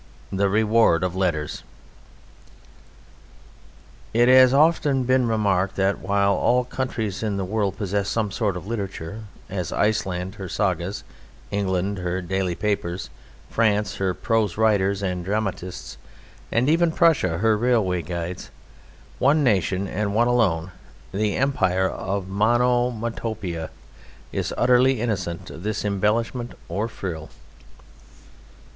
The 0.31 0.49
Reward 0.49 1.03
of 1.03 1.15
Letters 1.15 1.61
It 4.15 4.27
has 4.29 4.51
often 4.51 5.03
been 5.03 5.27
remarked 5.27 5.75
that 5.75 5.99
while 5.99 6.33
all 6.33 6.63
countries 6.63 7.21
in 7.21 7.37
the 7.37 7.45
world 7.45 7.77
possess 7.77 8.09
some 8.09 8.31
sort 8.31 8.57
of 8.57 8.65
literature, 8.65 9.25
as 9.47 9.71
Iceland 9.71 10.33
her 10.41 10.49
Sagas, 10.49 11.03
England 11.51 11.99
her 11.99 12.19
daily 12.19 12.55
papers, 12.55 13.11
France 13.51 13.97
her 13.97 14.15
prose 14.15 14.57
writers 14.57 15.03
and 15.03 15.23
dramatists, 15.23 15.97
and 16.51 16.67
even 16.67 16.91
Prussia 16.91 17.37
her 17.37 17.55
railway 17.55 18.01
guides, 18.01 18.49
one 19.19 19.43
nation 19.43 19.87
and 19.87 20.15
one 20.15 20.27
alone, 20.27 20.71
the 21.13 21.35
Empire 21.35 21.87
of 21.87 22.25
Monomotopa, 22.25 23.69
is 24.31 24.51
utterly 24.57 24.99
innocent 24.99 25.51
of 25.51 25.61
this 25.61 25.85
embellishment 25.85 26.53
or 26.69 26.87
frill. 26.87 27.29